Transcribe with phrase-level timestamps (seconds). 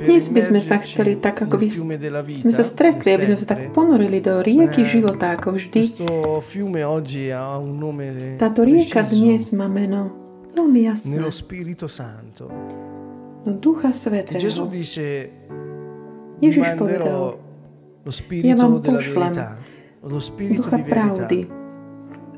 [0.00, 3.68] Dnes by sme sa chceli tak, ako by sme sa stretli, aby sme sa tak
[3.76, 5.80] ponorili do rieky Eh, života, ako vždy.
[5.84, 6.06] Questo
[6.40, 10.08] fiume oggi ha un nome Táto rieka dnes má meno
[10.56, 11.20] veľmi jasné.
[11.20, 12.48] nello Spirito Santo.
[13.44, 14.40] No Ducha Svetého.
[14.40, 15.04] Gesù dice,
[16.40, 17.36] vi Ježiš povedal,
[18.00, 19.48] lo ja Spirito vám della pošlem verità,
[20.00, 20.96] lo Spirito Ducha di verità.
[20.96, 21.40] pravdy.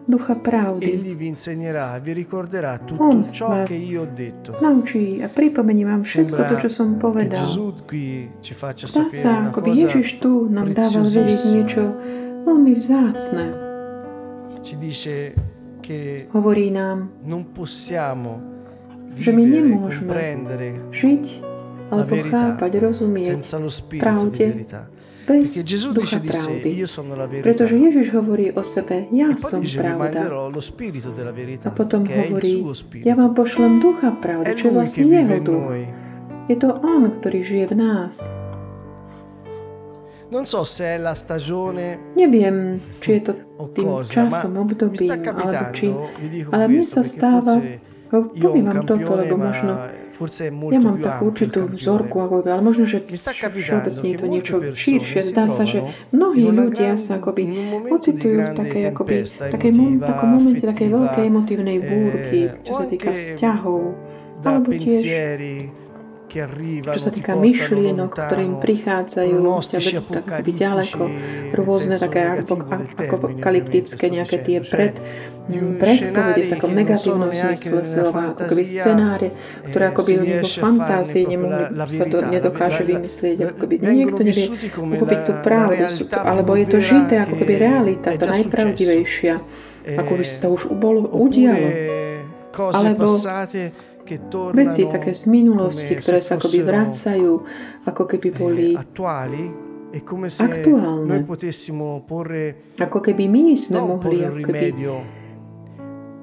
[0.05, 0.85] Ducha pravdy.
[0.85, 4.53] Egli vi insegnerà, vi ricorderà tutto On ciò che io ho detto.
[4.61, 7.41] Naučí a pripomení vám všetko to, čo som povedal.
[7.41, 11.83] Gesù qui ci faccia Zdá sapere sa, ako by Ježiš tu nám dával vedieť niečo
[12.45, 13.45] veľmi vzácne.
[14.61, 15.13] Ci dice
[15.81, 18.45] che Hovorí nám non possiamo
[19.17, 20.13] Že my vivere, nemôžeme
[20.93, 21.25] žiť
[21.95, 24.45] alebo chápať, rozumieť senza lo Spirito pravde.
[25.25, 25.57] Bez
[25.93, 26.71] ducha pravdy.
[27.43, 30.29] Pretože Ježiš hovorí o sebe, ja E som pravda.
[31.65, 32.53] A potom hovorí,
[33.03, 35.65] ja vám pošlem ducha pravdy, čo je vlastne jeho duch.
[36.45, 38.21] Je to On, ktorý žije v nás.
[40.35, 43.33] Non so se è la stagione Neviem, či je to
[43.71, 45.87] tým cosa, časom, obdobím, alebo či...
[46.51, 47.63] Ale mne sa stáva,
[48.15, 49.73] ho poviem vám toto, lebo možno
[50.71, 55.21] ja mám takú určitú vzorku, ako ale možno, že všeobecne je to niečo širšie.
[55.27, 57.43] Zdá sa, že trovano mnohí ľudia sa akoby
[57.91, 62.85] ocitujú v takej, akoby, takej, takom momente takej veľkej emotívnej búrky, eh, čo o sa
[62.87, 63.83] týka vzťahov,
[64.45, 65.03] alebo tiež
[66.35, 71.03] čo sa týka myšlienok, lontano, prichádzajú, vedú tak akoby ďaleko,
[71.55, 74.99] rôzne také apokalyptické nejaké tie pred,
[75.79, 79.29] predpovede v takom negatívnom zmysle slova, ako keby scenáre,
[79.71, 84.21] ktoré eh, akoby si oni vo fantázii nemohli, sa to nedokáže vymyslieť, ako keby niekto
[84.25, 89.35] nevie uchopiť tú pravdu, alebo je to žité ako keby realita, tá najpravdivejšia,
[89.85, 91.69] ako by sa to už ubolo, Oppure udialo.
[92.55, 93.19] Alebo
[94.53, 97.33] Veci také z minulosti, ktoré sa akoby vracajú,
[97.89, 101.07] ako keby boli, attuali è come se Attualne.
[101.07, 104.69] noi potessimo porre ako keby my sme non mohli ako keby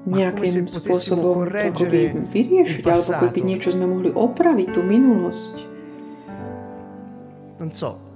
[0.02, 5.54] nejakým spôsobom akoby vyriešiť, alebo keby niečo sme mohli opraviť tú minulosť.
[7.64, 8.11] non so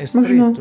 [0.00, 0.56] Možno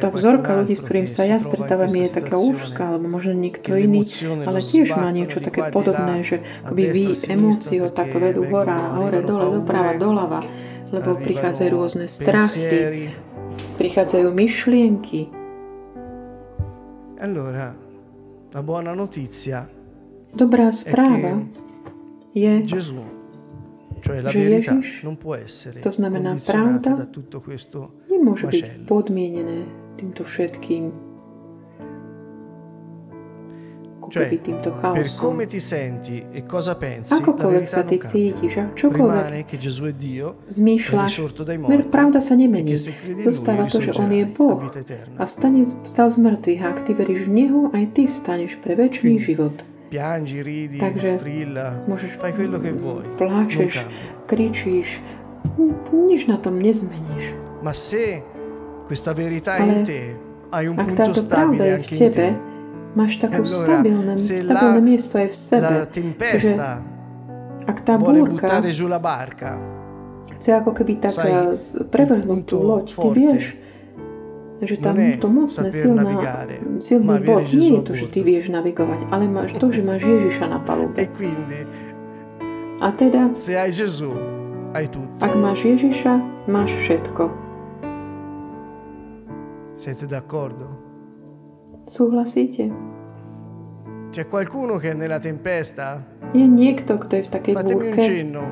[0.00, 4.08] tá vzorka ľudí, s ktorým sa ja stretávam, je taká úzka, alebo možno niekto iný,
[4.48, 8.48] ale tiež má niečo také e podobné, že akoby vy sinistra, emócie ho tak vedú
[8.48, 10.40] hora, hore, dole, doprava, doľava,
[10.96, 13.12] lebo prichádzajú rôzne strachy,
[13.76, 15.40] prichádzajú myšlienky.
[17.20, 17.74] allora
[18.52, 19.68] la buona notizia
[20.32, 21.44] Dobrá správa
[22.32, 22.62] je,
[24.00, 26.96] Že verità Ježiš, non può essere to znamená pravda,
[28.08, 29.68] nemôže byť podmienené
[30.00, 31.10] týmto všetkým,
[34.10, 34.42] Cioè,
[34.90, 39.54] per come ti senti e cosa pensi Akokoľvek sa ty cítiš a čokoľvek rimane che
[39.54, 41.14] Gesù è Dio è zmýšľaš,
[41.62, 42.74] morti pravda sa e nemení.
[43.22, 44.66] Zostáva to, že on je Boh.
[45.14, 46.58] a stane, stal z mŕtvych.
[46.58, 49.54] A ak ty veríš v Neho, aj ty vstaneš pre väčší život.
[49.90, 51.82] Piangi, ridi, Takže strilla.
[51.90, 53.82] môžeš fai quello che vuoi pláčeš,
[54.30, 54.88] kričíš,
[55.90, 57.34] nič na tom nezmeníš.
[57.60, 58.22] ma se
[58.86, 60.00] questa verità è Ale in te
[60.54, 62.28] hai un punto stabile anche in tebe, te.
[62.94, 65.62] máš takú allora, stabilné, stabilné la- miesto aj v sebe.
[65.62, 66.68] la tempesta
[67.66, 68.62] ak tá búrka
[68.98, 69.58] barca
[70.40, 71.52] chce ako keby tak eh,
[71.92, 73.44] prevrhnúť tú loď, ty vieš,
[74.60, 76.04] že tam to mocné, silná,
[76.84, 80.44] silný bod nie je to, že ty vieš navigovať, ale máš to, že máš Ježiša
[80.52, 81.08] na palube.
[82.80, 83.32] A teda,
[85.20, 86.12] ak máš Ježiša,
[86.48, 87.50] máš všetko.
[89.80, 90.68] siete d'accordo?
[91.88, 92.68] Súhlasíte?
[94.10, 96.04] c'è qualcuno che è nella tempesta?
[96.32, 98.02] Je niekto, kto je v takej fatemi un búrke?
[98.02, 98.44] cenno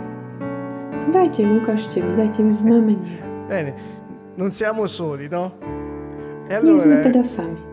[1.13, 3.13] Dajte mi, ukážte mi, dajte mi znamenie.
[3.49, 3.73] bene
[4.37, 5.53] non siamo soli no?
[6.49, 7.67] E allora sami.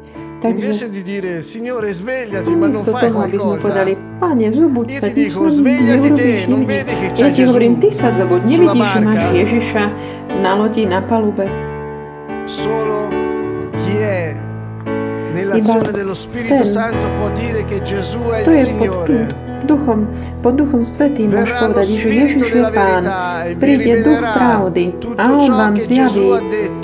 [0.43, 6.63] invece di dire Signore svegliati ma non fai qualcosa Io ti dico, svegliati te, non
[6.63, 9.31] vedi che c'è ti hovorím, Gesù ty sa sulla nevidíš, že máš barca?
[9.31, 9.83] Ježiša
[10.41, 11.47] na lodi, na palube.
[12.45, 13.09] Solo
[13.71, 14.35] chi è
[15.33, 19.44] nell'azione dello Spirito Santo può dire che Gesù è il Signore.
[19.65, 20.07] Duchom,
[20.39, 23.03] pod duchom svetým môžeš povedať, že Ježiš je Pán.
[23.57, 24.85] Príde duch pravdy
[25.17, 26.29] a On vám zjaví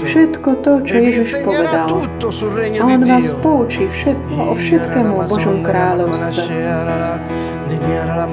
[0.01, 1.87] všetko to, čo Ježiš povedal.
[1.87, 6.57] A On vás poučí všetko o všetkému o Božom kráľovstve.
[7.71, 8.27] Neniara la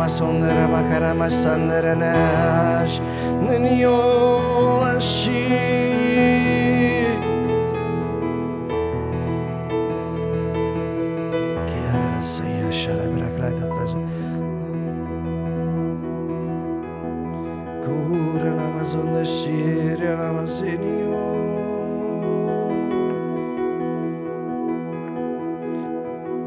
[18.89, 21.13] sonda scire la masenio.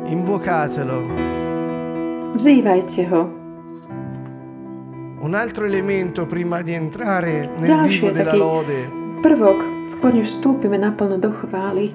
[0.10, 1.06] Invocatelo.
[2.34, 3.24] Vzývajte ho.
[5.22, 8.90] Un altro elemento prima di entrare nel Ďalší vivo della lode.
[9.22, 11.94] prvok, skôr než vstúpime naplno do chvály,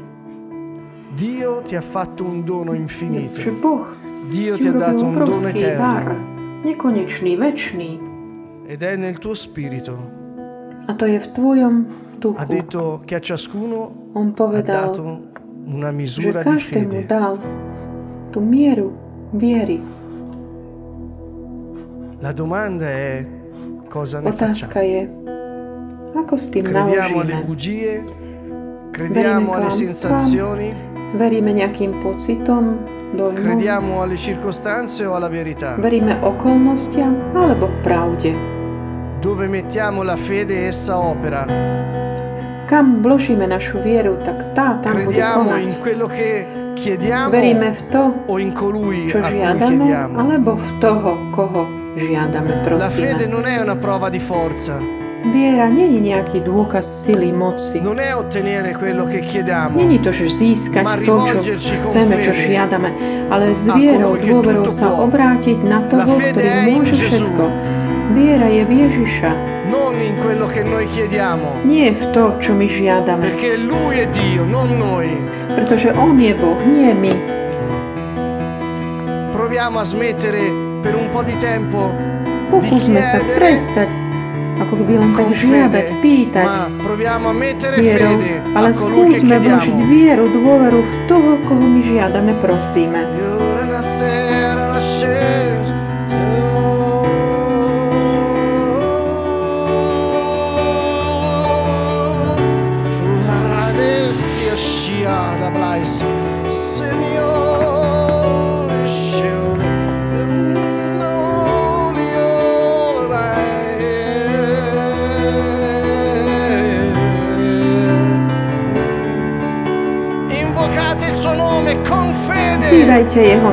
[1.16, 3.40] Dio ti ha fatto un dono infinito.
[4.30, 6.62] Dio ti ha dato un dono obrovský dar, eterno.
[6.62, 7.90] nekonečný, večný.
[8.68, 10.15] Ed è nel tuo spirito.
[10.86, 12.46] A to je v tvojom Ha duchu.
[12.48, 15.02] detto che a ciascuno On ha povedal, dato
[15.66, 17.04] una misura di fede.
[17.06, 17.36] dal
[18.30, 18.94] tú mieru
[19.34, 19.82] viery.
[22.20, 23.26] La domanda è
[23.88, 24.88] cosa ne Otázka facciamo?
[24.88, 25.02] je,
[26.16, 27.92] ako s tým Crediamo alle bugie?
[28.90, 30.72] Crediamo alle sensazioni?
[31.16, 32.80] Veríme nejakým pocitom,
[33.12, 33.36] dojmom?
[33.36, 35.76] Crediamo alle circostanze o alla verità?
[35.76, 38.32] Veríme okolnostiam alebo pravde?
[39.20, 41.46] Dove mettiamo la fede essa opera.
[42.66, 45.62] Kam vložíme našu vieru, tak tá tam bude Crediamo konať.
[45.62, 46.30] in quello che
[46.74, 50.14] chiediamo Veríme v to, o in colui čo a cui žiadame, chiediamo.
[50.18, 51.62] alebo v toho, koho
[51.94, 53.30] žiadame, La fede prosíme.
[53.30, 54.78] non è una prova di forza,
[55.26, 57.78] Viera nie je nejaký dôkaz sily, moci.
[57.82, 61.90] non è ottenere quello che chiediamo, Není to, že získať Ma to, čo rivolgerci con
[61.94, 62.88] chceme, čo fede žiadame,
[63.30, 65.06] ale s a vierou, colui che dôverou tutto sa può.
[65.06, 67.26] obrátiť na La toho, fede ktorý è in môže Gesù.
[67.30, 67.44] všetko.
[68.14, 69.30] Viera je Ježiša,
[69.66, 73.26] non in quello che noi chiediamo, nie v to, čo my žiadame.
[73.26, 75.10] perché Lui è Dio, non noi.
[75.54, 77.14] Pretože On je Boh, nie my.
[79.32, 80.38] Proviamo a smettere
[80.82, 81.90] per un po' di tempo
[82.46, 83.90] Pokúsme sa prestať,
[84.62, 89.76] ako keby len tak žiadať, pýtať ma proviamo a mettere vierou, fede ale skúsme vložiť
[89.90, 93.02] vieru, dôveru v toho, koho my žiadame, prosíme.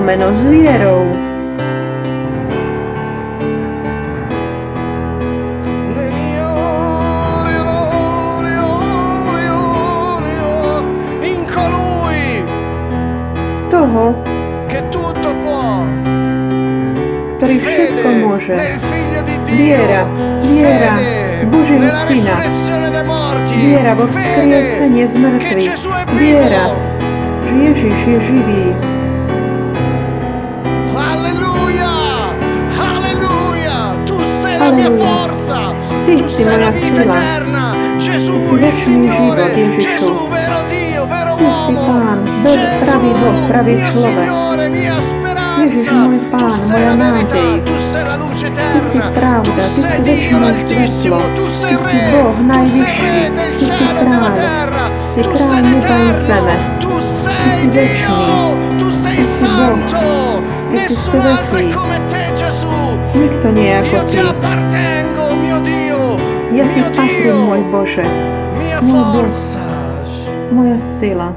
[0.03, 1.07] Meno s vierou.
[13.71, 14.13] Toho,
[14.67, 15.81] che tutto può.
[17.39, 18.53] ktorý všetko môže.
[19.53, 20.01] Viera,
[20.39, 20.93] viera
[21.45, 22.35] Božieho Syna.
[23.53, 25.67] Viera vo vzkriesenie z mŕtvych.
[26.17, 26.63] Viera,
[27.43, 28.63] že Ježiš je živý.
[34.73, 35.05] Mia Alleluia.
[35.05, 35.59] forza!
[36.05, 37.13] Ty tu si sei la moja vita sila.
[37.13, 37.65] eterna!
[37.97, 39.43] Gesù Ty si il večný Signore!
[39.43, 39.81] život, Ježišu.
[39.87, 41.81] Gesù vero Dio, vero Ty si uomo!
[41.87, 44.11] Pán, ver- Gesù, pravý Boh, pravý mio človek.
[44.11, 45.91] Signore, mia Ježiš, speranza!
[45.93, 47.61] môj tu Pán, sei moja la verità, nádej.
[47.63, 49.07] tu sei la luce Ty si eterna!
[49.13, 51.17] pravda, tu Ty si sei Dio večné l'Altissimo!
[51.19, 51.35] svetlo.
[51.37, 52.01] Tu sei Ty si Re!
[52.11, 53.05] Boh Tu sei najvyšší.
[53.05, 54.35] Re del Ty si cielo e della kráľ.
[54.35, 54.83] terra!
[55.13, 56.25] Si Tu kráľ sei neba i l'Eterno!
[56.27, 56.55] zeme.
[56.83, 57.71] Tu si sei večný.
[57.71, 58.17] Dio!
[58.79, 59.53] Tu sei Ty si Boh.
[59.53, 60.01] santo!
[60.73, 61.73] Ty si Nessun altro è svätý.
[61.73, 62.22] come te, Gesù!
[63.13, 64.19] Nikto nie je ako Ty.
[66.53, 67.61] Ja Ti patrím, môj!
[67.71, 68.05] Bože,
[68.83, 69.31] môj Boh.
[70.51, 71.31] moja sila.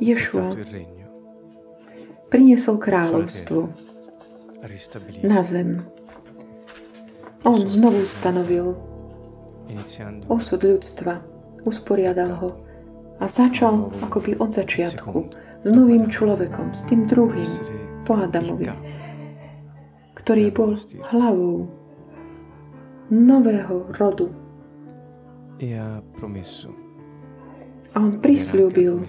[0.00, 1.06] Ješua regno,
[2.32, 3.68] priniesol kráľovstvo
[5.22, 5.84] na zem.
[7.44, 8.76] On znovu stanovil
[10.28, 11.24] osud ľudstva,
[11.64, 12.50] usporiadal ho
[13.20, 15.32] a začal akoby od začiatku
[15.64, 17.44] s novým človekom, s tým druhým,
[18.04, 18.68] po Adamovi,
[20.16, 20.76] ktorý bol
[21.12, 21.68] hlavou
[23.10, 24.28] nového rodu.
[25.60, 25.76] e
[27.94, 29.02] A on prislúbil,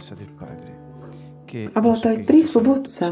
[1.51, 3.11] a bol to aj prísľub Otca,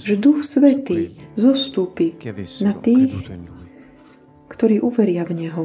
[0.00, 2.16] že Duch Svetý zostúpi
[2.64, 3.12] na tých,
[4.48, 5.64] ktorí uveria v Neho.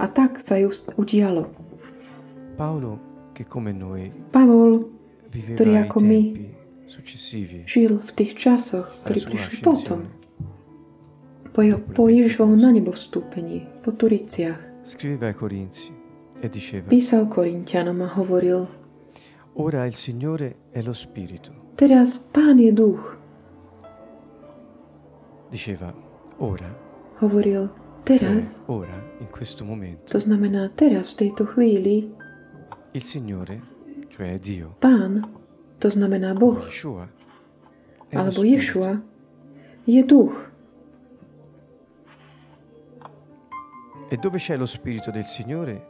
[0.00, 1.52] A tak sa just udialo.
[4.32, 4.88] Pavol
[5.30, 6.20] ktorý ako my
[7.70, 10.10] žil v tých časoch, ktorí prišli potom,
[11.54, 14.58] po, jeho, po Ježišovom na nebo vstúpení, po Turiciach.
[14.82, 15.99] scriveva ai Corinzi
[16.40, 18.66] e diceva Písal Korintianom a hovoril,
[19.54, 21.72] ora il Signore è lo Spirito.
[21.76, 23.16] Teraz Pán je duch.
[25.50, 25.92] diceva
[26.38, 26.88] ora.
[27.20, 27.70] Hovoril
[28.02, 32.10] Cioè, teraz, ora, in questo momento, to znamená teraz, v tejto chvíli,
[32.92, 33.60] il Signore,
[34.08, 35.20] cioè Dio, Pán,
[35.78, 37.06] to znamená Boh, Yeshua,
[38.08, 38.56] è lo alebo Spirito.
[38.56, 39.02] Ješua,
[39.84, 40.50] je duch.
[44.08, 45.89] E dove c'è lo Spirito del Signore,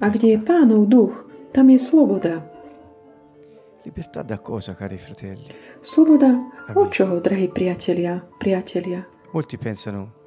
[0.00, 0.38] A kde je.
[0.38, 1.14] Pánov duch,
[1.54, 2.42] tam je sloboda.
[3.86, 5.48] Libertà da cosa, cari fratelli?
[5.80, 6.36] Sloboda
[6.74, 9.06] od čoho, drahí priatelia, priatelia?
[9.32, 10.20] Molti pensano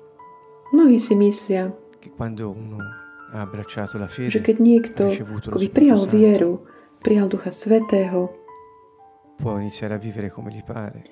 [0.73, 1.69] Mnohí si myslia,
[1.99, 2.77] che quando uno
[3.31, 6.51] ha abbracciato la že fede, keď niekto akoby prijal Santo, vieru,
[6.97, 8.33] prijal Ducha Svetého,
[9.37, 11.05] può iniziare a vivere come gli pare.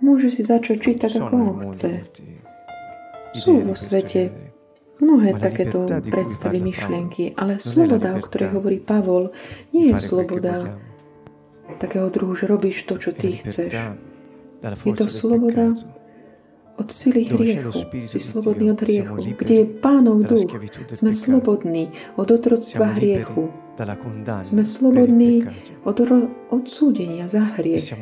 [0.00, 2.00] môže si začať žiť tak, ako on chce.
[3.44, 4.47] Sú vo svete.
[4.98, 9.30] Mnohé takéto predstavy, myšlienky, ale sloboda, o ktorej hovorí Pavol,
[9.70, 10.78] nie je sloboda
[11.78, 13.70] takého druhu, že robíš to, čo ty chceš.
[14.62, 15.70] Je to sloboda
[16.78, 17.70] od sily hriechu.
[18.06, 19.14] Si slobodný od hriechu.
[19.38, 20.50] Kde je Pánov duch,
[20.94, 23.50] sme slobodní od otroctva hriechu.
[24.42, 25.46] Sme slobodní
[25.86, 25.98] od
[26.50, 27.94] odsúdenia za E hriech.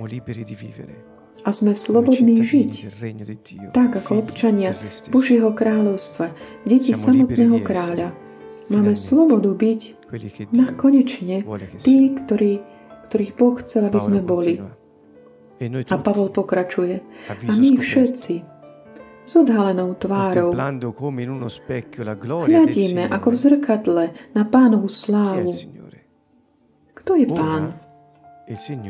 [1.47, 2.91] A sme slobodní žiť
[3.71, 4.75] tak ako občania.
[5.15, 6.35] Božieho kráľovstva,
[6.67, 8.11] deti samotného kráľa.
[8.67, 10.11] Máme slobodu byť
[10.50, 11.47] na konečne
[11.79, 12.67] tí, ktorí,
[13.07, 14.59] ktorých Boh chcel, aby sme boli.
[15.57, 17.00] E A Pavol pokračuje.
[17.31, 18.35] a my všetci
[19.26, 20.55] s odhalenou tvárou
[22.47, 25.50] hľadíme ako v zrkadle na pánovu slávu.
[26.95, 27.75] Kto je pán?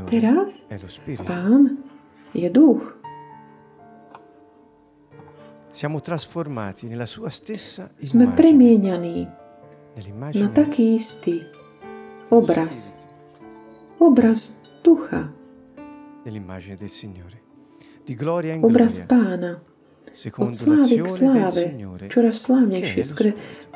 [0.09, 0.65] Teraz
[1.25, 1.86] pán
[2.33, 2.95] je duch.
[5.71, 9.35] Siamo trasformati nella sua stessa Sme immagine, premienianí na
[9.93, 11.45] nell'immagine taký istý
[12.33, 12.97] obraz.
[14.01, 15.29] Obraz ducha.
[16.25, 17.39] nell'immagine del Signore.
[18.05, 19.53] Di gloria in Obraz gloria, pána.
[20.17, 21.63] Od slávy k sláve.
[22.09, 23.01] Čoraz slávnejšie.
[23.05, 23.31] Skre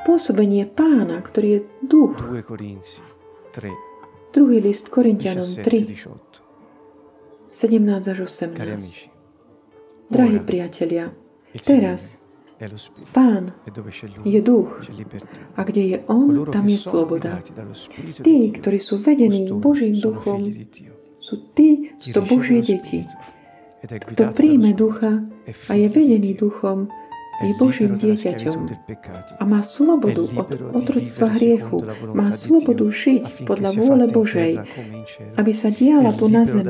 [0.09, 2.17] pôsobenie pána, ktorý je duch.
[2.17, 3.05] 2 Corinzi
[3.53, 3.69] 3,
[4.33, 6.40] Druhý list Korintianom 17 3, 18.
[7.51, 8.61] 17 až Cari 18.
[8.63, 9.07] amici,
[10.11, 11.15] Drahí priatelia,
[11.55, 12.19] teraz
[13.17, 13.57] pán
[14.25, 14.85] je duch.
[15.57, 17.41] A kde je on, tam je sloboda.
[18.21, 20.53] Tí, ktorí sú vedení Božím duchom,
[21.17, 23.09] sú tí, to Božie lo deti.
[23.81, 26.93] Kto príjme ducha a je vedený duchom,
[27.41, 28.59] je Božím dieťaťom
[29.41, 31.81] a má slobodu od otroctva hriechu,
[32.13, 34.61] má slobodu žiť podľa vôle Božej,
[35.41, 36.69] aby sa diala tu na zemi.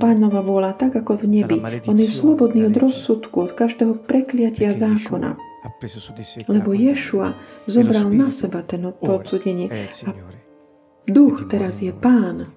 [0.00, 1.56] Pánova vôľa, tak ako v nebi.
[1.84, 5.36] On je slobodný od rozsudku, od každého prekliatia zákona.
[6.48, 6.70] Lebo.
[6.72, 7.34] Ješua
[7.66, 9.66] zobral Spirito na seba ten odsudenie.
[10.06, 10.12] A
[11.12, 12.48] duch teraz je pán.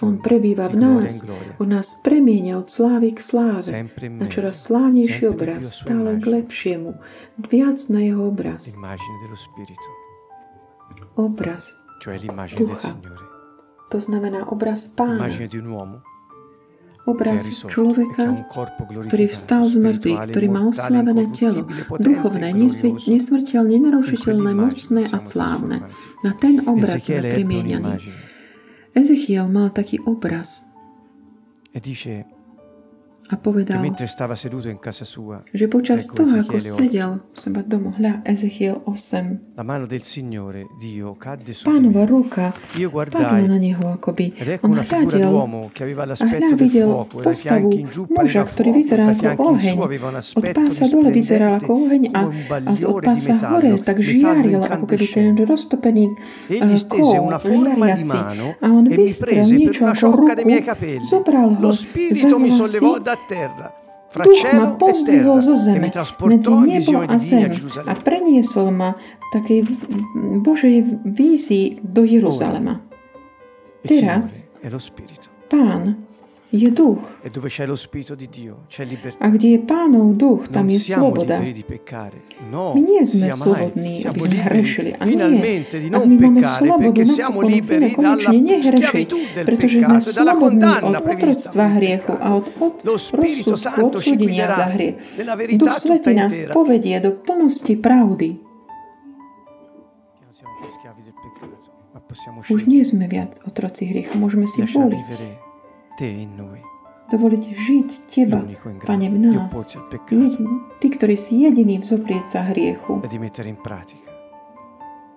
[0.00, 1.24] On prebýva v nás.
[1.58, 3.70] On nás premienia od slávy k sláve.
[4.20, 6.90] Na čoraz slávnejší obraz, stále k lepšiemu.
[7.50, 8.68] Viac na jeho obraz.
[11.16, 11.68] Obraz.
[12.56, 12.96] Ducha.
[13.88, 15.28] To znamená obraz pána.
[17.06, 18.50] Obraz človeka,
[19.06, 21.70] ktorý vstal z mŕtvych, ktorý má oslavené telo,
[22.02, 22.50] duchovné,
[23.06, 25.86] nesmrteľné, nenarušiteľné, mocné a slávne.
[26.26, 28.02] Na ten obraz sme un'immagine
[28.96, 30.64] Ezechiel mal taký obraz
[33.30, 33.82] a povedal,
[35.06, 40.02] sua, že počas toho, ako sedel u seba doma, hľa, Ezechiel 8, la mano del
[40.02, 44.34] Signore, Dio, cadde su di pánova ruka Io padla na neho akoby.
[44.62, 45.32] On hľadel
[46.16, 47.70] a hľa videl postavu
[48.10, 49.76] muža, ktorý vyzeral ako oheň.
[50.36, 52.20] Od pása dole vyzeral ako oheň a,
[52.62, 56.14] a od pása hore tak žiaril, ako keby ten roztopený
[56.78, 57.26] stese kov
[57.96, 58.18] žiariaci.
[58.62, 60.62] A on vystrel niečo ako ruku,
[61.06, 62.36] zobral ho za spirito
[64.16, 66.00] Duch ma e pozdvihol zo zeme medzi
[66.48, 67.52] nebo a zem
[67.86, 68.96] a preniesol ma
[69.32, 69.66] takej
[70.40, 72.80] Božej vízii do Jeruzalema.
[73.84, 74.48] Teraz.
[75.52, 76.05] Pán
[76.50, 79.24] je duch E dove c'è lo spirito di Dio, c'è libertà.
[79.24, 81.38] a kde je Pánov duch, tam Non je sloboda.
[81.38, 82.22] di peccare.
[82.50, 84.90] No, My nie sme slobodní, Siamo aby sme hrešili.
[84.98, 88.30] A nie, finalmente di non peccare perché siamo napokon, liberi dalla
[88.62, 94.00] schiavitù del sme peccato dalla condanna od prevista hriechu a od, od Lo Spirito Santo
[94.00, 95.16] ci za guiderà hriech.
[95.18, 98.28] nella Duch verità Svetý nás povedie do plnosti pravdy.
[100.14, 102.00] Che non siamo più schiavi del peccato, ma
[107.06, 108.42] Dovoliť žiť Teba,
[108.82, 109.46] Pane, v nás.
[110.10, 112.98] Jedin, ty, ktorý si jediný vzoprieť sa hriechu.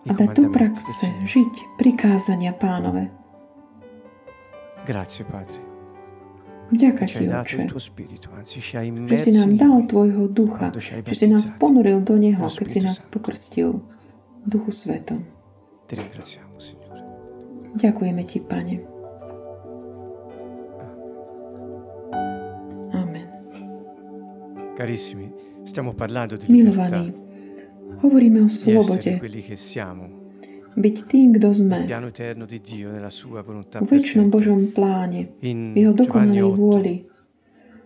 [0.07, 3.09] A dať do praxe žiť prikázania Pánove.
[4.86, 5.59] Grazie, Padre.
[6.69, 7.65] Vďaka Ti, Otče,
[9.09, 13.01] že si nám dal Tvojho ducha, že si nás ponoril do Neho, keď si nás
[13.09, 13.81] pokrstil
[14.45, 15.25] Duchu Svetom.
[17.74, 18.98] Ďakujeme Ti, Pane.
[24.79, 25.29] Carissimi,
[25.65, 27.12] stiamo parlando di libertá, Milovaní,
[28.00, 30.07] hovoríme o slobode, quelli che siamo,
[30.71, 34.31] byť tým, kto sme, piano eterno di Dio, nella sua volontà vo väčšnom.
[34.31, 37.03] Božom pláne, In v jeho dokonalej 8 vôli.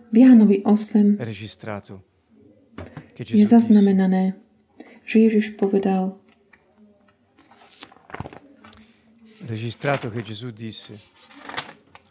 [0.06, 1.98] V Jánovi 8 registrato.
[3.10, 4.38] Che je Gesù disse, zaznamenané,
[5.02, 6.22] že Ježiš povedal,
[9.50, 10.94] registrato che Gesù disse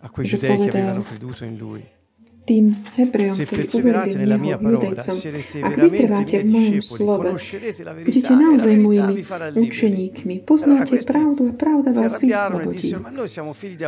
[0.04, 1.80] a quei giudei che avevano creduto in lui,
[2.44, 5.16] tým Hebrejom, ktorí uverili v Neho judejcom.
[5.64, 7.30] Ak vytrváte v mojom slove,
[8.04, 9.14] budete naozaj mojimi
[9.56, 10.36] učeníkmi.
[10.44, 13.00] Poznáte pravdu a pravda vás vyslobodí.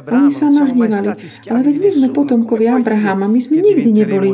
[0.08, 1.12] Oni sa nahnevali,
[1.52, 4.32] ale veď my sme potomkovi Abrahama, my sme nikdy neboli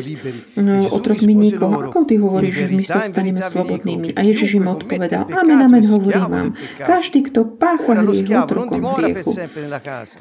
[0.59, 1.89] no, otrokmi nikoho.
[1.89, 4.13] Ako ty hovoríš, že my sa staneme slobodnými?
[4.13, 6.49] A Ježiš im odpovedal, amen, amen, hovorím vám.
[6.77, 9.33] Každý, kto pácha hriech, otrokom hriechu.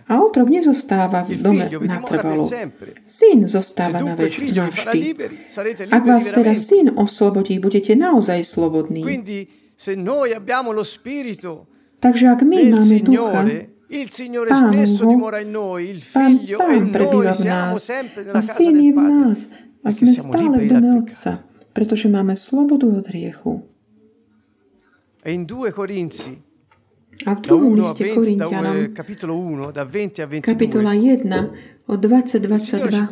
[0.08, 2.48] A otrok nezostáva v dome natrvalo.
[3.04, 5.00] Syn zostáva práva na väčšinu navždy.
[5.90, 9.02] Ak vás teda syn oslobodí, budete naozaj slobodní.
[12.00, 13.44] Takže ak my máme ducha,
[13.90, 18.22] Il Signore Pán stesso dimora in noi, il Figlio è in e noi, siamo sempre
[18.22, 19.34] nella casa del Padre.
[19.82, 21.42] A sme stále v dome Otca,
[21.74, 23.66] pretože máme slobodu od hriechu.
[25.24, 26.38] E in 2 Corinzi,
[27.24, 29.34] a v druhom liste Korintianom, kapitola
[30.94, 33.10] 1, o 2022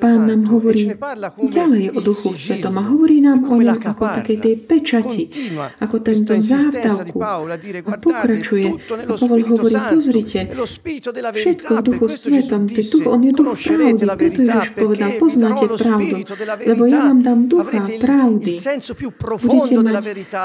[0.00, 0.96] Pán nám hovorí
[1.36, 5.22] ďalej o Duchu Svetom a hovorí nám o ňom ako takej tej pečati,
[5.76, 7.20] ako tento závdavku.
[7.20, 10.48] A pokračuje, a Pavol hovorí, pozrite,
[11.36, 16.16] všetko v Duchu Svetom, ty duch, on je duch pravdy, preto Ježiš povedal, poznáte pravdu,
[16.64, 18.52] lebo ja vám dám ducha pravdy.
[19.20, 19.94] Budete mať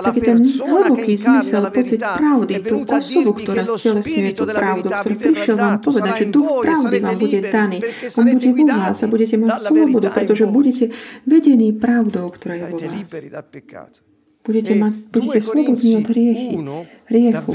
[0.03, 5.79] taký ten hlboký zmysel, pocit pravdy, tú osobu, ktorá stelesňuje tú pravdu, ktorý prišiel vám
[5.79, 7.77] povedať, že duch pravdy vám bude daný.
[8.17, 10.85] On bude vo vás a budete mať slobodu, pretože budete
[11.25, 14.04] vedení pravdou, ktorá je vo vás
[14.45, 16.57] budete, eh, mať, budete slobodní od hriechy,
[17.05, 17.53] hriechu.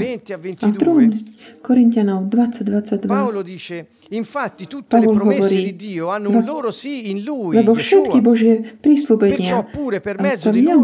[0.63, 1.11] A v druhom
[1.59, 7.11] Korintianov 20, 22 Paolo dice, infatti tutte Pavol hovorí, di Dio hanno un loro sì
[7.11, 10.75] in Lui, lebo všetky Božie prísľubenia perciò pure per mezzo di a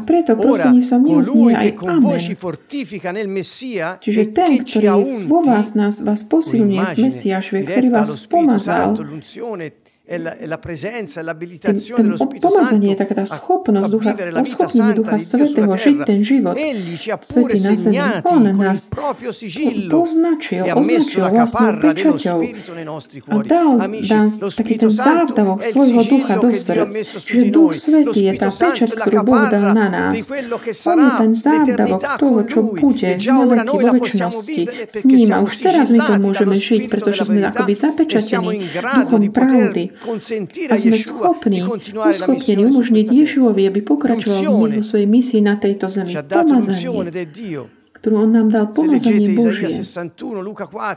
[0.00, 1.04] preto prosím sa v
[1.52, 2.36] aj amen.
[2.36, 4.88] fortifica nel Messia Čiže ten, ktorý
[5.28, 8.96] vo vás nás vás posilňuje v Mesiašve, ktorý vás pomazal,
[10.08, 10.48] è
[12.88, 16.56] je taká tá schopnosť ducha, uschopnenie ducha svetého žiť ten život.
[16.56, 17.60] Egli ci ha pure
[18.24, 21.20] on nás proprio sigillo poznačil, e ha messo.
[23.28, 26.88] A dal nás taký ten závdavok svojho ducha do srdc.
[27.28, 30.16] Čiže duch svetý je tá pečať, ktorú Boh dal na nás.
[30.88, 34.62] On je ten závdavok toho, čo bude na veky vo väčšnosti.
[34.88, 39.97] S ním a už teraz my to môžeme žiť, pretože sme akoby zapečatení duchom pravdy,
[40.68, 41.62] a sme schopní,
[42.58, 46.14] umožniť Ježišovi, aby pokračoval vo svojej misii na tejto zemi.
[46.14, 47.77] Pomazanie,
[48.08, 49.68] ktorú on nám dal pomazanie Božie.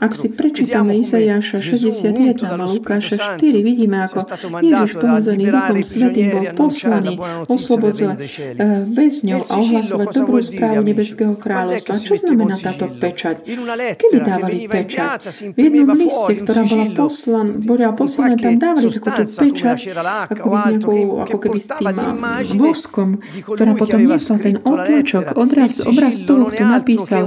[0.00, 4.24] Ak si prečítame Izajaša 61 a Lukáša 4, vidíme, ako
[4.64, 7.12] Ježiš pomazaný Duchom Svetým bol poslaný
[7.52, 11.92] oslobodzovať eh, väzňov a ohlasovať dobrú správu Nebeského kráľovstva.
[12.00, 13.44] Čo znamená táto pečať?
[13.44, 15.20] Kedy dávali pečať?
[15.52, 19.76] V jednom liste, ktorá bola poslan, bola poslaná, tam dávali takúto pečať,
[20.32, 23.08] ako by nejakou, ako keby s tým voskom,
[23.44, 27.24] ktorá potom niesla ten oblačok, odraz, obraz toho, kto napísal mysel.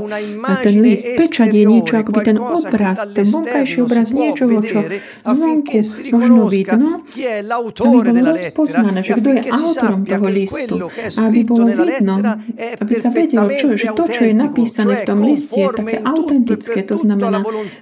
[0.47, 4.79] A ten list pečať je niečo, akoby ten obraz, ten vonkajší obraz niečoho, čo
[5.25, 5.79] zvonku
[6.15, 10.75] možno vidno, aby bolo rozpoznané, že kto je autorom toho listu,
[11.19, 12.15] aby bolo vidno,
[12.55, 16.79] aby sa vedelo, čo, že to, čo je napísané v tom liste, je také autentické,
[16.85, 17.41] to znamená,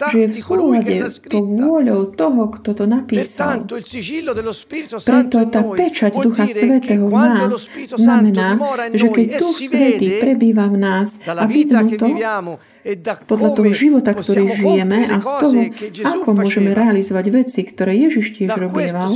[0.10, 3.68] že je v súlade to tou vôľou toho, kto to napísal.
[5.04, 7.54] Preto tá pečať Ducha Svetého v nás
[7.92, 8.58] znamená,
[8.94, 12.60] že keď Duch Svetý prebýva v nás a vidí società che viviamo
[13.24, 15.60] podľa toho života, ktorý žijeme a z toho,
[16.04, 19.08] ako môžeme realizovať veci, ktoré Ježiš tiež robieval.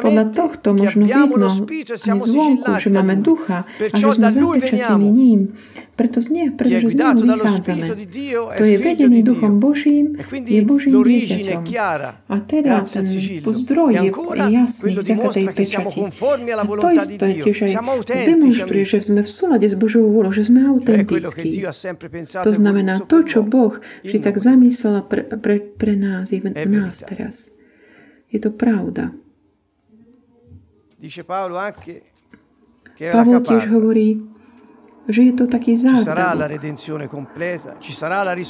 [0.00, 5.40] Podľa tohto možno vidno aj zvonku, že máme ducha a že sme zapečatení ním.
[5.96, 7.88] Preto z nej, pretože z neho vychádzame.
[8.60, 11.64] To je vedený duchom Božím, je Božím dieťaťom.
[12.28, 13.08] A teda ten
[13.40, 14.12] zdroj je
[14.52, 15.96] jasný vďaka tej pečati.
[16.52, 17.72] A to isté tiež aj
[18.04, 21.64] demonstruje, že sme v súlade s Božou vôľou, že sme autentickí.
[22.46, 27.50] To znamená, to, čo Boh vždy tak zamyslel pre, pre, pre nás, v nás teraz.
[28.30, 29.10] Je to pravda.
[33.10, 34.22] Pavol tiež hovorí,
[35.10, 36.54] že je to taký závdavok.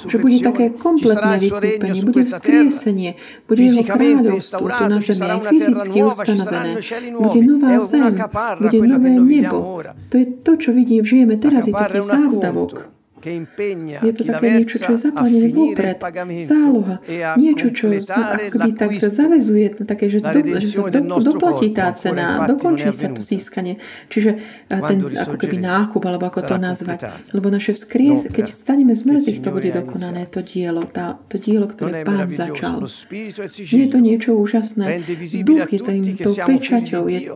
[0.09, 3.11] Že bude také kompletné vykúpenie, bude vzkriesenie,
[3.49, 6.71] bude jeho kráľovstvo tu na zemi aj fyzicky ustanovené.
[7.17, 8.13] Bude nová zem,
[8.61, 9.81] bude nové nebo.
[9.85, 12.96] To je to, čo vidím, žijeme teraz, je taký závdavok.
[13.27, 15.99] Je to také niečo, čo je zaplanené vopred,
[16.47, 16.97] záloha,
[17.35, 22.87] niečo, čo akoby tak zavezuje, také, že, do, že sa do, doplatí tá cena, dokončí
[22.95, 23.83] sa to získanie.
[24.07, 24.39] Čiže
[24.71, 27.11] ten ako keby nákup, alebo ako to nazvať.
[27.35, 31.67] Lebo naše vzkries, keď staneme z mŕtvych, to bude dokonané, to dielo, tá, to dielo,
[31.67, 32.87] ktoré Pán začal.
[33.75, 35.03] Nie je to niečo úžasné.
[35.43, 37.35] Duch je tým, tou pečaťou, je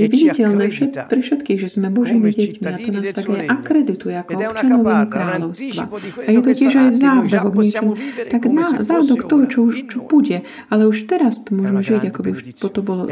[0.00, 4.14] je viditeľné všet, pre všetkých, že sme Božími deťmi a to nás tak aj akredituje
[4.16, 5.82] ako občanovým kráľovstva.
[6.24, 7.84] A je to tiež aj závdavok niečo,
[8.32, 10.42] tak na, závdok toho, čo už čo bude.
[10.72, 13.02] Ale už teraz to môžeme žiť, ako by už to bolo.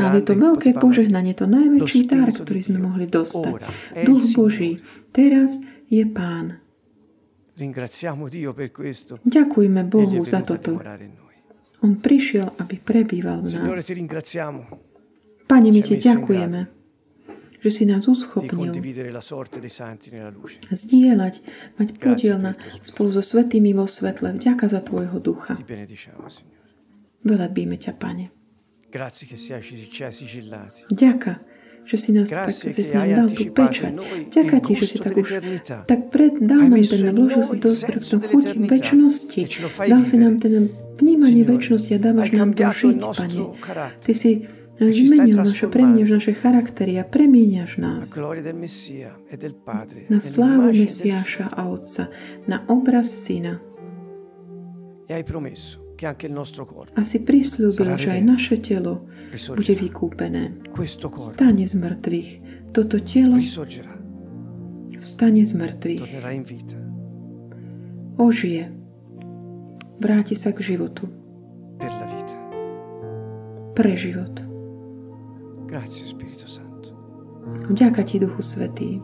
[0.00, 3.52] Ale je to veľké požehnanie, to najväčší dar, ktorý sme mohli dostať.
[4.08, 4.80] Duch Boží
[5.12, 5.60] teraz
[5.92, 6.64] je Pán.
[9.24, 10.82] Ďakujme Bohu za toto.
[11.84, 13.84] On prišiel, aby prebýval v nás.
[15.44, 16.60] Pane, my ti ďakujeme,
[17.64, 18.72] že si nás uschopnil
[20.68, 21.34] zdieľať,
[21.80, 22.52] mať podiel na,
[22.84, 24.36] spolu so svetými vo svetle.
[24.36, 25.56] Vďaka za Tvojho ducha.
[27.24, 28.28] Velebíme ťa, Pane.
[30.92, 31.32] Ďaka,
[31.84, 33.92] že si nás tak, že si nám dal tú pečať.
[34.28, 35.28] Ďaká ti, že si tak už
[35.88, 39.40] tak pred, dal nám ten, vložil si do srdca chuť väčšnosti.
[39.88, 40.68] Dal si nám ten
[41.00, 43.40] vnímanie väčšnosti a dávaš nám to žiť, Pane.
[44.04, 44.30] Ty si
[44.74, 48.10] Zmenil naše, premeniaš naše charaktery a premieniaš nás
[50.10, 52.10] na slávu Mesiáša a Otca,
[52.50, 53.62] na obraz Syna.
[56.94, 59.06] A si prislúbil, že aj naše telo
[59.54, 60.58] bude vykúpené.
[61.22, 62.30] Stane z mŕtvych.
[62.74, 63.38] Toto telo
[64.98, 66.02] vstane z mŕtvych.
[68.18, 68.64] Ožije.
[70.00, 71.06] Vráti sa k životu.
[73.74, 74.43] Pre život.
[75.74, 76.94] Grazie Spirito Santo.
[77.74, 79.02] Ti, Duchu Svetý.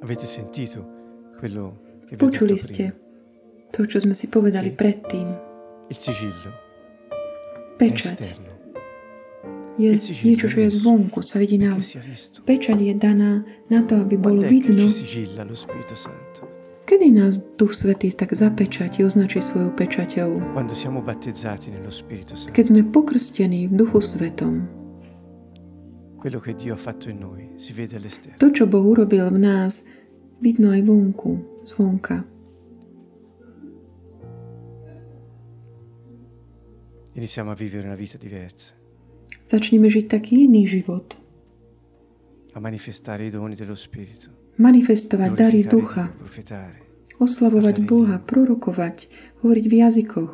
[0.00, 0.86] Avete sentito
[1.40, 2.94] quello che Počuli ste
[3.74, 4.78] to, čo sme si povedali sì.
[4.78, 5.26] predtým.
[5.90, 6.54] Il sigillo
[7.82, 8.38] Pečať
[9.74, 9.90] je
[10.22, 11.74] niečo, čo je zvonku, sa vidí na
[12.46, 14.86] Pečať je daná na to, aby bolo vidno,
[16.82, 20.58] Kedy nás Duch Svetý tak zapečatí, označí svojou pečaťou?
[22.50, 24.66] Keď sme pokrstení v Duchu Svetom.
[28.38, 29.86] To, čo Boh urobil v nás,
[30.42, 32.26] vidno aj vonku, zvonka.
[37.14, 38.74] Iniziamo a vivere una vita diversa.
[39.44, 41.14] Začneme žiť taký iný život.
[42.54, 44.41] A manifestare i doni dello Spirito.
[44.60, 46.12] Manifestovať dary ducha
[47.22, 49.06] oslavovať Boha, prorokovať,
[49.40, 50.32] hovoriť v jazykoch.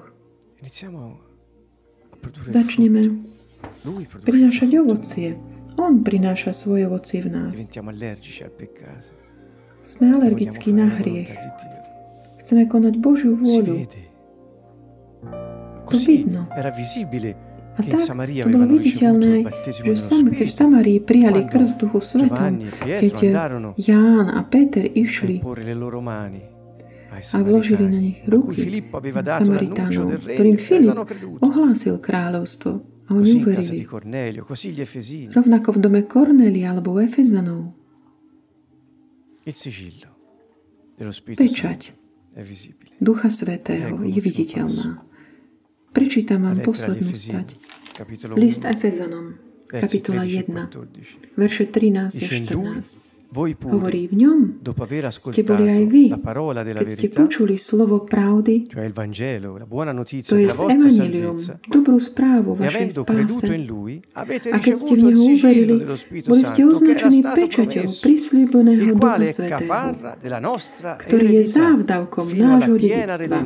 [2.49, 3.21] Začneme
[4.25, 5.37] prinášať ovocie.
[5.79, 7.55] On prináša svoje ovocie v nás.
[9.87, 11.31] Sme alergickí na hriech.
[12.43, 13.87] Chceme konať Božiu vôľu.
[15.89, 16.49] To vidno.
[17.79, 23.15] A tak to bolo viditeľné, že sam, keď v Samarii prijali krst Duchu Svetom, keď
[23.79, 25.39] Ján a Peter išli
[27.09, 28.83] a vložili na nich ruky
[29.15, 30.91] Samaritánov, ktorým Filip
[31.39, 32.71] ohlásil kráľovstvo
[33.09, 33.87] a oni uverili.
[35.31, 37.73] Rovnako v dome Kornelia alebo Efezanov.
[41.39, 41.81] Pečať
[43.01, 45.08] Ducha Svetého je viditeľná.
[45.93, 47.57] Prečítam vám poslednú stať.
[48.39, 49.35] List Efezanom,
[49.67, 50.47] kapitola 1,
[51.35, 53.08] verše 13 a 14.
[53.29, 54.65] Hovorí, v ňom
[55.21, 56.05] ste boli aj vy,
[56.73, 61.37] keď ste počuli slovo pravdy, to je evanilium,
[61.69, 63.53] dobrú správu vašej spáse.
[64.17, 64.25] A
[64.65, 65.77] keď ste v neho uverili,
[66.25, 69.93] boli ste označení pečaťou prislíbeného Ducha Svetého,
[70.81, 73.45] ktorý je závdavkom nášho dedictva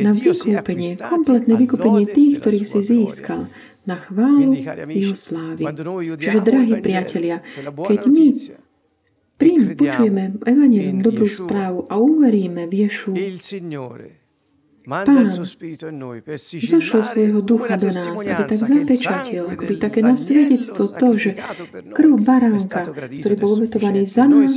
[0.00, 3.52] na vykúpenie, kompletné vykúpenie tých, ktorých si získal
[3.86, 4.52] na chválu
[4.90, 5.62] Jeho slávy.
[6.18, 8.26] Čiže, drahí priatelia, keď my
[9.38, 13.14] príjme, počujeme Evangelium, dobrú správu a uveríme v Ješu,
[14.86, 15.34] Pán
[16.46, 21.30] zošol svojho ducha do nás, aby tak zapečatil, ako by také na svedectvo to, že
[21.90, 24.54] krv baránka, ktorý bol obetovaný za nás,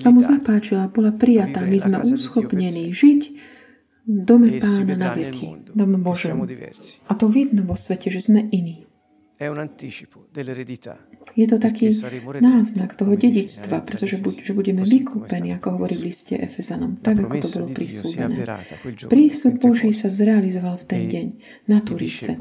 [0.00, 1.60] sa mu zapáčila, bola prijatá.
[1.68, 3.51] My sme uschopnení žiť
[4.06, 6.42] dome pána na veky, dome Božom.
[7.08, 8.86] A to vidno vo svete, že sme iní.
[11.32, 11.90] Je to taký
[12.38, 17.34] náznak toho dedictva, pretože buď, že budeme vykúpení, ako hovorí v liste Efezanom, tak ako
[17.42, 18.38] to bolo prísľubené.
[19.10, 21.26] Prístup Boží sa zrealizoval v ten deň
[21.66, 22.38] na Turice.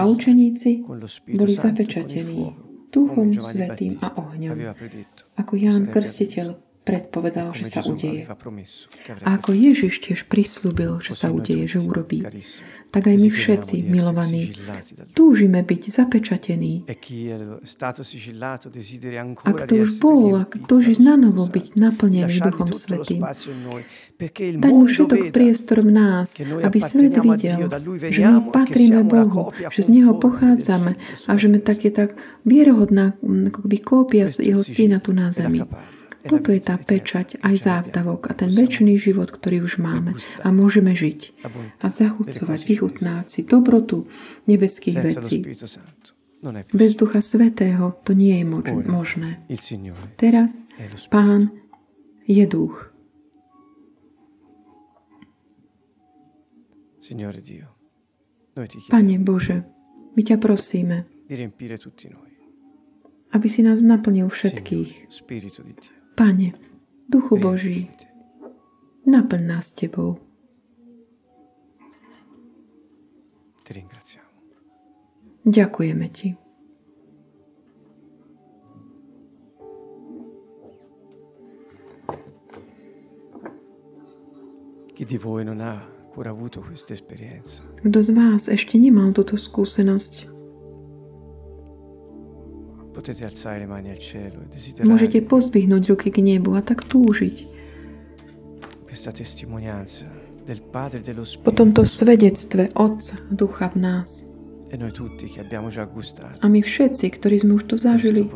[0.00, 0.70] A učeníci
[1.36, 2.56] boli zapečatení
[2.88, 4.56] Duchom Svetým a ohňom,
[5.36, 8.22] ako Ján Krstiteľ predpovedal, že sa udeje.
[9.26, 12.22] A ako Ježiš tiež prislúbil, že sa udeje, že urobí,
[12.94, 14.54] tak aj my všetci, milovaní,
[15.10, 16.86] túžime byť zapečatení.
[19.42, 23.20] A kto už bol a túži na novo byť naplnený Duchom Svetým,
[24.62, 27.66] dať mu všetok priestor v nás, aby svet videl,
[28.14, 30.94] že my patríme Bohu, že z Neho pochádzame
[31.26, 32.14] a že sme také tak
[32.46, 33.18] vierohodná
[33.82, 35.66] kópia jeho syna tu na zemi.
[36.26, 40.92] Toto je tá pečať, aj závdavok a ten väčší život, ktorý už máme a môžeme
[40.92, 41.46] žiť
[41.80, 44.04] a zachucovať, vychutnáť si dobrotu
[44.44, 45.40] nebeských vecí.
[46.70, 48.46] Bez Ducha Svetého to nie je
[48.86, 49.40] možné.
[50.20, 50.62] Teraz
[51.08, 51.50] Pán
[52.26, 52.92] je Duch.
[58.90, 59.62] Pane Bože,
[60.18, 61.06] my ťa prosíme,
[63.30, 65.06] aby si nás naplnil všetkých.
[66.16, 66.52] Pane,
[67.12, 67.90] Duchu Boží,
[69.06, 70.16] naplň nás Tebou.
[75.44, 76.32] Ďakujeme Ti.
[87.84, 90.35] Kto z vás ešte nemal túto skúsenosť?
[94.84, 97.36] Môžete pozdvihnúť ruky k nebu a tak túžiť.
[101.42, 104.24] Po tomto svedectve Otca, Ducha v nás.
[104.66, 104.76] E
[106.42, 108.26] a my všetci, ktorí sme už to zažili,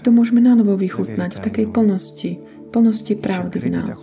[0.00, 2.30] to môžeme na novo vychutnať v takej plnosti,
[2.72, 4.00] plnosti pravdy v nás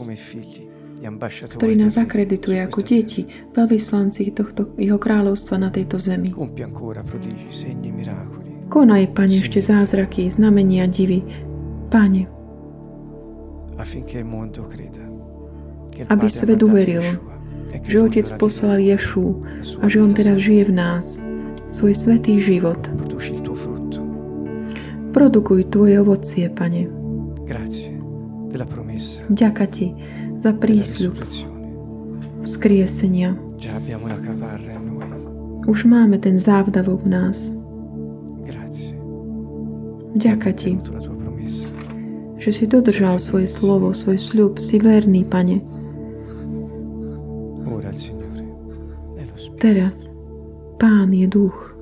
[1.03, 6.31] ktorý nás akredituje ako deti, veľvyslanci tohto jeho kráľovstva na tejto zemi.
[8.71, 11.19] Konaj, Pane, ešte zázraky, znamenia, divy.
[11.91, 12.25] Pane,
[16.07, 17.03] aby svet uveril,
[17.83, 19.43] že Otec poslal Ješu
[19.83, 21.19] a že On teraz žije v nás,
[21.67, 22.79] svoj svetý život.
[25.13, 26.87] Produkuj Tvoje ovocie, Pane.
[29.29, 29.87] Ďaká Ti
[30.43, 31.15] za prísľub
[32.43, 33.39] vzkriesenia.
[35.63, 37.37] Už máme ten závdavok v nás.
[40.13, 40.77] Ďaká Ti,
[42.37, 45.63] že si dodržal svoje slovo, svoj sľub, si verný, Pane.
[49.63, 50.11] Teraz
[50.75, 51.72] Pán je duch.